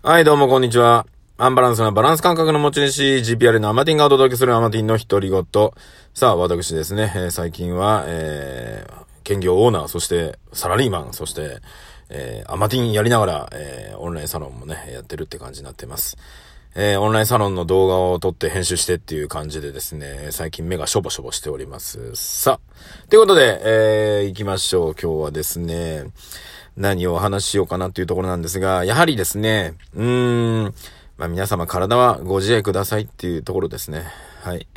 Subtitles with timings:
[0.00, 1.06] はい、どうもこんにちは。
[1.38, 5.44] アンバランスなバランス感覚の持ち主、GPR のアマティンがお届けするアマティンの独り言。
[6.14, 11.58] さあ、私ですね、えー最近は、えー、兼業オーナー、そしてサラリーマン、そして、
[12.10, 16.16] えー、アマティンやりながら、えー、オンラインサロンもね、やってるって感じになってます。
[16.76, 22.14] えー、オンラインサロンの動画を撮って編集してっていう感じでですね、最近目がしょぼしょぼしております。
[22.14, 24.94] さあ、ということで、えー、行きましょう。
[24.94, 26.04] 今日はですね、
[26.78, 30.74] 何をお話ししようかなっていうところなんですが、やはりですね、うーん、
[31.16, 34.04] まあ皆様体はご自愛くださいっていうところですね。
[34.42, 34.68] はい。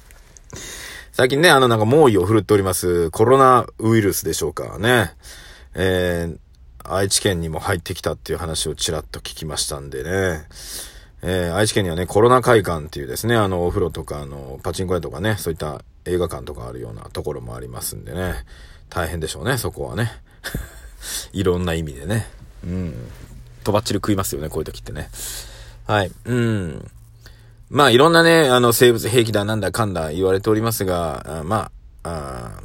[1.12, 5.12] 最近ね、あのなんか猛威を振るっておりますコロナウイルスでしょうかね。
[5.74, 6.38] えー、
[6.82, 10.46] 愛知県にも入ってきたっていう話をちらっと聞きましたんでね。
[11.20, 18.34] えー、愛知県にはね、コロナ会館っていうですね、あの、お風呂とか、あの、パチンコ屋とかね、そういった映画館とかあるようなところもありますんでね。
[18.88, 20.10] 大変でしょうね、そこはね。
[21.32, 22.26] いろんな意味でね。
[22.64, 22.94] うん。
[23.62, 25.08] とばっちり食いますよね、こういう時ってね。
[25.86, 26.12] はい。
[26.24, 26.90] うん。
[27.70, 31.70] まあ、いろんなね、あの、生物兵器だなんだかんだ言われておりますが、あま
[32.04, 32.60] あ、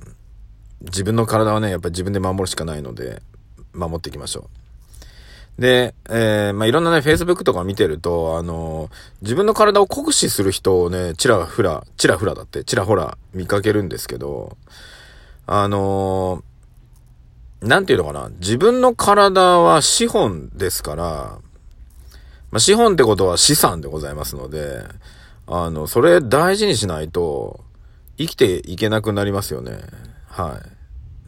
[0.82, 3.22] 自分の体はね、やっぱり自分で守るしかないので、
[3.74, 4.50] 守っていきましょ
[5.58, 5.62] う。
[5.62, 8.90] で、えー、まあ、いろんなね、Facebook とか見てると、あの
[9.22, 14.56] 自分の体を酷使する人をね、ちらふら、ちらふらだって、ちらほら見かけるんですけど、
[15.48, 16.44] あの
[17.62, 18.30] なんていうのかな？
[18.40, 21.40] 自分の体は資本ですから、
[22.52, 24.84] まあ、資本ってことは資産でございますので、
[25.46, 27.64] あの、それ大事にしないと、
[28.18, 29.80] 生きていけなくなりますよね。
[30.28, 30.62] は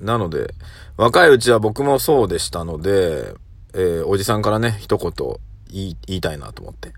[0.02, 0.06] い。
[0.06, 0.54] なので、
[0.98, 3.34] 若いうちは僕もそうでしたので、
[3.74, 5.12] えーおじさんからね、一言
[5.72, 6.92] 言い言いたいなと思って。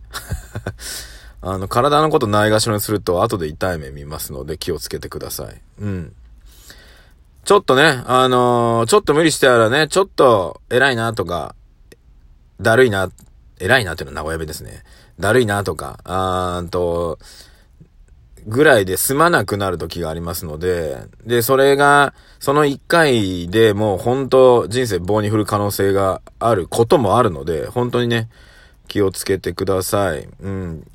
[1.42, 5.61] あの、体のことないがしろにすると後で痛い目見ますので気をつけてください。
[5.80, 6.16] うん。
[7.45, 11.55] ちょっとね、あのーちょっと無理してたらね、ちょっと偉いなとか、
[12.61, 13.11] だるいな、
[13.59, 14.83] 偉いなっていうのは名古屋弁ですね。
[15.19, 17.19] だるいなとか、あーんと、
[18.45, 28.30] ぐらいで済まなくなる時がありますので、で、それが、その一回でもう本当人生棒に振る可能性があることもあるので、本当にね、
[28.87, 30.27] 気をつけてください。
[30.42, 30.87] うん。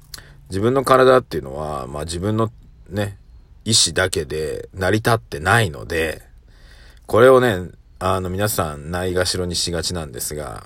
[0.48, 2.50] 自分の体っていうのは、まあ自分の
[2.88, 3.18] ね、
[3.64, 6.27] 意志だけで成り立ってないので、
[7.08, 10.64] これをね、あの皆さんないがしろにしがちなんですが、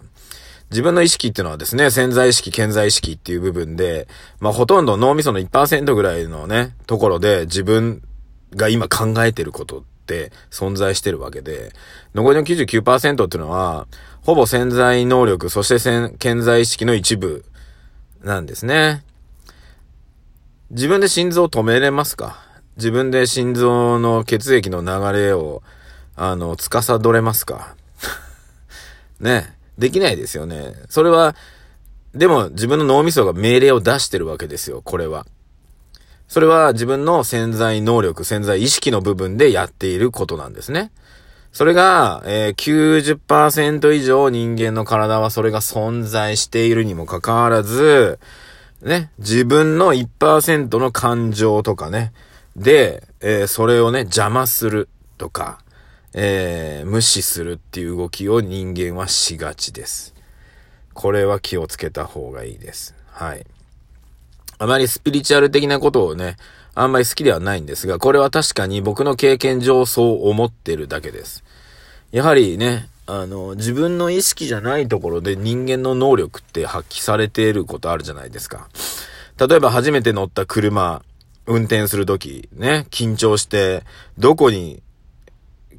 [0.70, 4.08] 自分の意識っていうのはですね、潜在意識、潜在意識っていう部分で、
[4.40, 8.02] まあほとんど脳みその1%ぐらいのね、ところで自分
[8.56, 11.72] が今考えてることって存在してるわけで、
[12.12, 13.86] 残りの99%っていうのは、
[14.22, 17.44] ほぼ潜在能力、そして潜在意識の一部
[18.24, 19.04] なんですね。
[20.70, 22.42] 自分で心臓を止めれますか？
[22.78, 25.62] 自分で心臓の血液の流れを、
[26.16, 27.74] あの、司れますか？
[29.20, 29.56] ね。
[29.78, 30.74] できないですよね。
[30.88, 31.34] それは、
[32.14, 35.26] でも自分の脳みそが命令を出してるわけですよ、これは。
[36.28, 40.90] それは自分の潜在能力、潜在意識の部分でやっていることなんですね。
[41.52, 48.18] それが、えー、90%以上人間の体はそれが存在しているにもかかわらず、
[48.80, 52.12] ね、自分の1%の感情とかね、
[52.56, 55.58] で、えーそれをね、邪魔するとか、
[56.14, 60.14] えー無視するっていう動きを人間はしがちです。
[60.94, 62.94] これは気をつけた方がいいです。
[63.10, 63.46] はい。
[64.58, 66.36] あまりスピリチュアル的なことをね、
[66.74, 71.44] あんまり好きではないんですが、これは確かに僕の経験上そう思ってるだけです。
[72.12, 78.68] やはりね、あの、自分の意識じゃないところで人間の能力って発揮されていることあるじゃないですか。
[79.38, 81.02] 例えば初めて乗った車、
[81.46, 83.82] 運転するとき、ね、緊張して、
[84.18, 84.82] どこに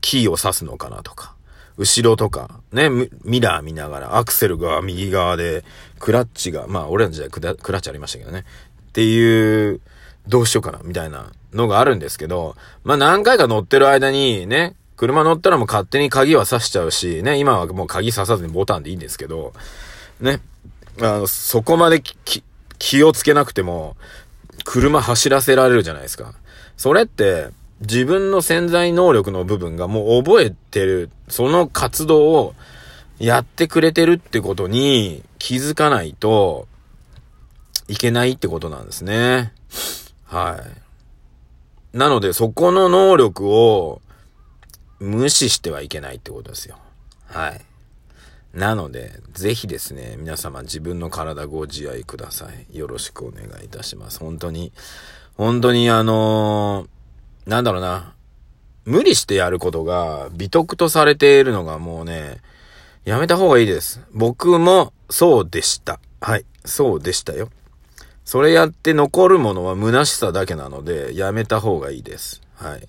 [0.03, 1.33] キーを刺すのかなとか、
[1.77, 2.89] 後ろとか、ね、
[3.23, 5.63] ミラー見ながら、アクセルが右側で、
[5.97, 8.43] クラッチが、まあ、俺らの時代クラッチありましたけどね。
[8.89, 9.79] っていう、
[10.27, 19.53] どうしようかな、みたいなのがあるんですけど、まあ、何回か乗ってる間に、ね、車乗ったらもう勝手に鍵は刺しちゃうし、ね、今はもう鍵刺さずにボタンでいいんですけど、
[20.19, 20.41] ね、
[20.99, 22.03] あの、そこまで
[22.77, 23.95] 気をつけなくても、
[24.65, 26.33] 車走らせられるじゃないですか。
[26.75, 27.47] それって、
[27.83, 32.55] 自分の潜在能力の部分がもう覚えてる、その活動を
[33.19, 36.67] やってくれてるってことに気づかないと
[37.89, 39.53] いけないってことなんですね。
[40.25, 40.63] は
[41.93, 41.97] い。
[41.97, 44.01] なので、そこの能力を
[44.99, 46.77] 無視してはいけないってことですよ。
[47.25, 47.61] はい。
[48.53, 52.77] なので、ぜひですね、皆様自分の体ご自愛ください。
[52.77, 54.19] よろしくお願いいたします。
[54.19, 54.71] 本当に、
[55.35, 57.02] 本当にあのー
[57.45, 58.13] なんだろうな、
[58.85, 62.41] 無理してやることが美徳とされているのがもうね、
[63.05, 64.01] やめた方がいいです。
[64.13, 65.99] 僕もそうでした。
[66.21, 66.45] はい。
[66.65, 67.49] そうでしたよ。
[68.23, 72.41] それやって残るものは虚しさだけなので、やめた方がいいです。
[72.55, 72.87] はい。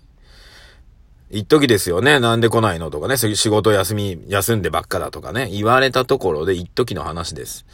[1.31, 2.21] 一時ですよね。
[2.21, 3.17] なんで来ないのとかね。
[3.17, 5.49] 仕事休み、休んでばっかだとかね。
[5.51, 7.67] 言われたところで一時の話です。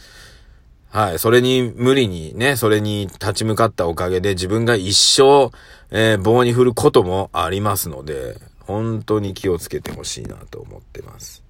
[0.90, 1.18] はい。
[1.20, 5.50] それに無理にね、それに立ち向かったおかげで自分が一生、
[5.90, 11.44] えー、棒に振ることもありますので、本当に気をつけてほしいなと思ってます。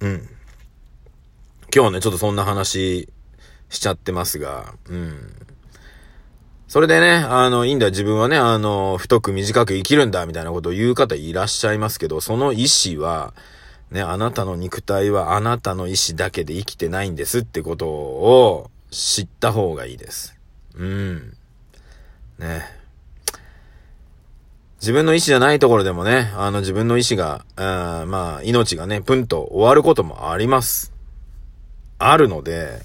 [0.00, 0.28] うん。
[1.74, 3.08] 今日ね、ちょっとそんな話
[3.68, 5.34] しちゃってますが、うん。
[6.68, 13.34] それでね、あの、いいんだ、自分はね、あの、太く短く生きるんだ、みたいなことを言う方いらっしゃいますけど、その意思は、
[13.92, 20.34] ね、あなたの肉体はあなたの意志だけで生きてないんですってことを知った方がいいです。
[20.74, 21.36] うん。
[22.38, 22.62] ね。
[24.80, 30.90] 自分の意志じゃないところでもね、あの自分の意志が、あまあ、命がね、プンと終わることもあります。
[31.98, 32.80] あるので、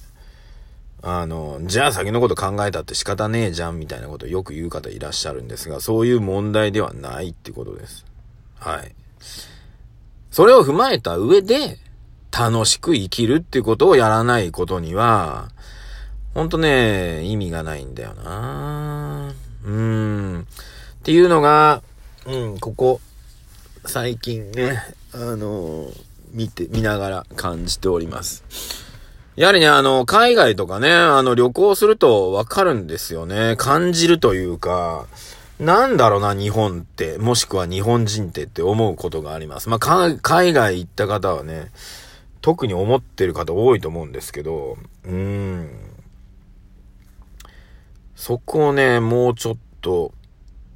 [1.02, 8.06] あの、じゃあ先のこと考えたって仕方ねえじゃんみたいなことをよく言う方いらっしゃるんですが、そういう問題ではないってことです。
[8.60, 8.94] はい。
[10.38, 11.80] それを踏まえた上で、
[12.32, 15.50] 楽しく生きるっていうことをやらないことには、
[16.36, 19.34] ほんとね、意味がないんだよな
[19.66, 20.42] うーん。
[20.42, 20.46] っ
[21.02, 21.82] ていうのが、
[22.28, 23.02] うん、ここ、
[23.88, 24.78] 最近ね、
[25.12, 25.88] あの
[26.34, 28.44] 見て、見ながら感じております。
[29.38, 33.56] やはりね、あの、海外とかね、あの、旅行するとわかるんですよね。
[33.58, 35.08] 感じるというか、
[35.60, 39.70] なんだろうな、日本って、もしくは日本人ってって思うことがあります。
[39.70, 39.80] まあ、
[40.22, 41.72] 海外行った方はね、
[42.42, 45.70] 特に思ってる方多いと思うんですけど、うーん。
[48.16, 50.12] そこをね、もうちょっと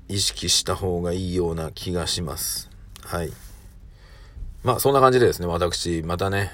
[0.07, 2.69] 意識した方がいいような気がします。
[3.03, 3.31] はい。
[4.63, 6.51] まあ、そんな感じでですね、私、またね、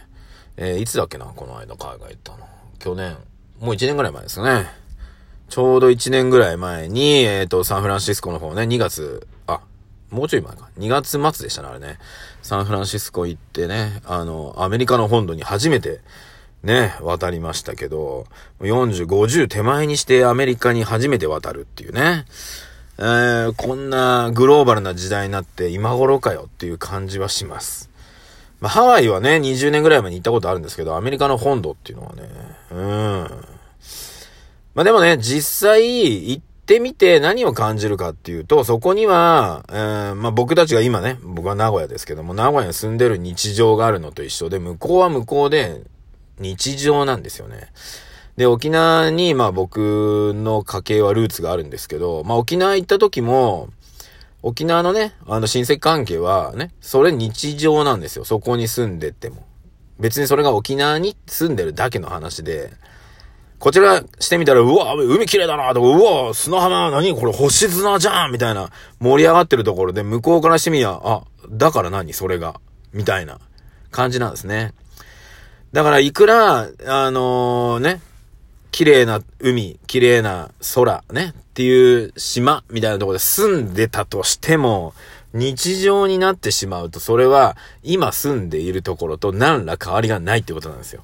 [0.58, 2.40] えー、いつだっけな、この間海外行ったの。
[2.80, 3.18] 去年。
[3.60, 4.68] もう1年ぐらい前ですね。
[5.50, 9.62] ちょうど1年ぐらい前に、えっ、ー、と、サンフランシスコの方ね、2月、あ、
[10.10, 10.70] もうちょい前か。
[10.78, 12.00] 2月末でしたね、あれね。
[12.42, 16.02] サンフランシスコ行ってね、あの、アメリカの本土に初めて、
[16.64, 18.26] ね、渡りましたけど、
[18.60, 22.26] 40、50手前にしてアメリカに初めて渡るっていうね。
[23.00, 27.92] えー、こんなグローバルな時代になって今頃かよっていう感じはします。
[28.60, 32.24] まあ、ハワイはね、20年ぐらい前に行ったことあるんですけど、アメリカの本土っていうのはね、
[32.72, 33.46] うん。
[34.78, 45.82] まあ、でもね、実際行ってみて何を感じるかっていうと、そこには、えー、まあ、僕たちが今ね、僕は名古屋ですけども、名古屋に住んでる日常があるのと一緒で、向こうは向こうで
[46.38, 47.72] 日常なんですよね。
[48.36, 53.70] で、沖縄に、まあ僕の家系はルーツがあるんですけど、まあ沖縄行った時も、
[54.44, 58.26] 沖縄のね、あの親戚関係はね、それ日常なんですよ。
[58.26, 59.44] そこに住んでっても。
[60.00, 62.74] 別にそれが沖縄に住んでるだけの話で、
[63.60, 68.70] こちらしてみたら、うわ、海綺麗だなとか、うわ、砂浜、何これ星砂じゃんみたいな
[69.00, 72.60] 盛り上がってるところで、向こうからしてみや、あ、だから何それが。
[72.94, 73.40] みたいな
[73.92, 74.74] 感じなんですね。
[75.74, 78.02] だから、いくら、あのー、ね、
[78.72, 84.94] 綺麗な海、綺麗な空、ね、っていう島みたいなところで住んでたとしても、
[85.34, 91.04] 日常になってしまうと、それは今住んでいるところと何ら変わりがないってことなんですよ。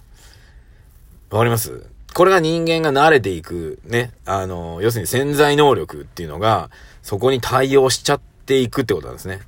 [1.29, 1.92] わかります？
[2.13, 6.69] これが人間が慣れていく、ね、あの、要するに潜在能力っていうのが、
[7.01, 9.41] そこに対応しちゃっていくってことなんですね。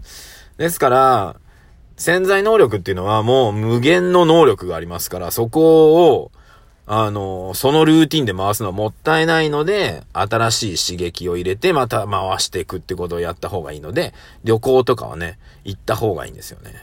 [0.58, 1.36] ですから、
[1.98, 6.32] 潜在能力っていうのはもう無限の能力がありますから、そこを、
[6.88, 16.74] あの、そのルーティンで回すのはもったいないので、新しい刺激を入れてまた回していくってことをやった方がいいので、旅行とかはね、行った方がいいんですよね。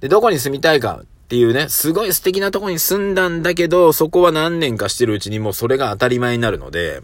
[0.00, 7.00] で、どこに住みたいかっていうね、すごい素敵なとこに住んだんだけど、そこは何年かしてるうちにもうそれが当たり前になるので、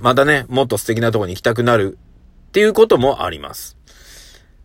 [0.00, 1.98] またね、もっと素敵なとこに行きたくなる
[2.48, 3.76] っていうこともあります。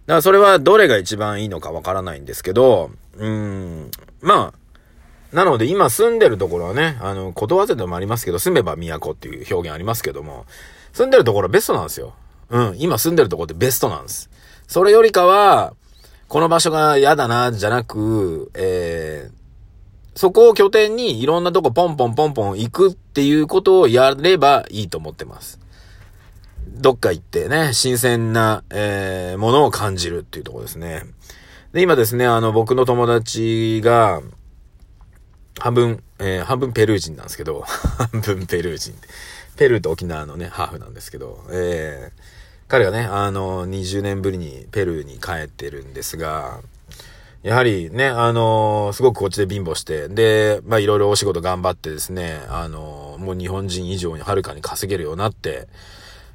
[0.05, 4.53] だからそれはどれが一番いいのかわからないんですけど、うーん、ま
[5.33, 10.45] あ、なので今住んでるところはね、あの、ことわざでもありますけど、住めば都っていう表現ありますけども、
[10.93, 12.13] 住んでるところはベストなんですよ。
[12.51, 14.29] うん、今住んでるとこってベストなんです。
[14.65, 15.73] それよりかは、
[16.31, 25.59] この場所が嫌だな、じゃなく、えー、そこを拠点にいろんなとこポンポンポンポン行くっていうことをやればいいと思ってます。
[26.69, 31.03] どっか行ってね、新鮮な、えー、ものを感じるっていうとこですね。
[31.73, 34.21] で、今ですね、あの、僕の友達が、
[35.59, 37.59] 半分、えー、半分ペルー人なんですけど、
[38.13, 38.93] 半分ペルー人。
[39.57, 42.21] ペルーと沖縄のね、ハーフなんですけど、えー、
[42.71, 46.61] 彼がね、あの、20年ぶりにペルーに帰ってるんですが、
[47.43, 55.67] やはりね、あの、すごくこっちで貧乏して、で、まあいろいろお仕事頑張ってですね、あの、もう日本人以上にはるかに稼げるようになって、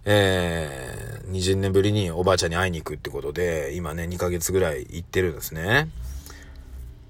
[0.04, 5.88] えー、20年ぶりにおばあちゃんに会いに行くってことで、今ね、2ヶ月ぐらい行ってるんですね。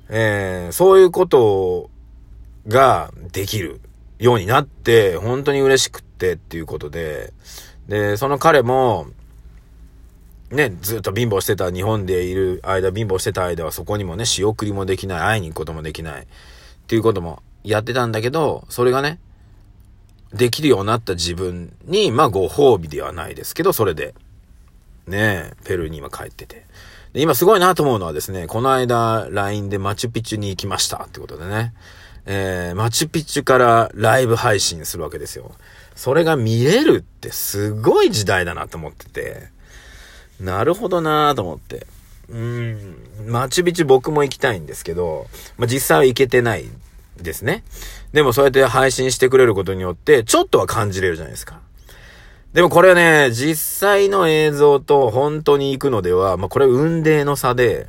[0.09, 1.91] えー、そういうこと
[2.69, 3.81] ができる
[4.21, 7.33] ようになって、本当に嬉しくってっていうことで、
[7.89, 9.09] で、その彼も、
[10.51, 16.27] ね、ずっと貧乏してた、日本でいる間、貧乏してた間はそこにもね、仕送りもできない、会いに行くこともできない、っ
[16.87, 19.19] ていうこともやってたんだけど、それがね、
[20.33, 24.15] できるようになった自分に、まあご褒美ではないですけど、それで、
[25.07, 26.67] ねペルーに今帰ってて。
[27.13, 31.73] で今すごいなと思うのはですね、この間 LINE でマチュピチュに行きましたってことでね、
[32.27, 35.53] えー、マチュピチュからライブ配信するわけですよ。
[35.95, 39.49] それが見れるってすごい時代だなと思ってて、
[40.41, 41.87] なるほどなと思って。
[42.29, 45.29] うん、マチュピチュ僕も行きたいんですけど、
[45.59, 46.65] まあ、実際は行けてない
[47.23, 47.63] ですね。
[48.13, 51.61] でもそうやって配信してくれることによって、ちょっとは感じれるじゃないですか。
[52.53, 57.87] でもこれはね、実際の映像と本当に行くのでは、まあ、これ運命の差で、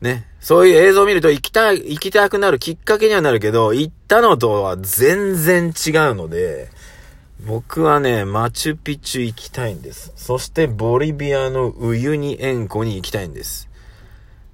[0.00, 6.70] ね、そういう映像を見ると行きたい、行きたくなるきっかけにはなるけど、行ったのとは全然違うので、
[7.46, 10.12] 僕はね、マチュピチュ行きたいんです。
[10.16, 13.68] そしてボリビアのウユニ塩湖に行きたいんです。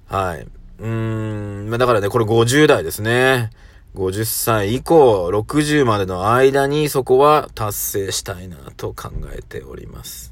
[0.07, 0.47] はい。
[0.79, 3.49] うーん、だからね、これ50代ですね。
[3.95, 10.31] 50歳以降、60までの間にそこは達成したいなと考えております。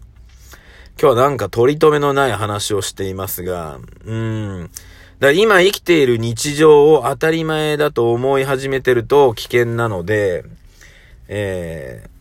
[1.00, 4.70] 今日はなんか取り留めのない話をしていますが、うーん。
[5.20, 10.44] だ今生きている日常を当たり前だと思い始めてると危険なので、
[11.30, 12.13] えー、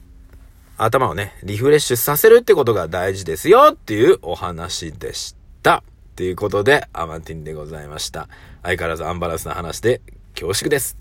[0.85, 5.85] 頭をね、リフレッシュさせるってことが大事ですよっていうお話でした。
[6.17, 8.29] ということで、アマティンでございました。
[8.63, 10.01] 相変わらずアンバランスな話で
[10.35, 10.97] 恐縮です。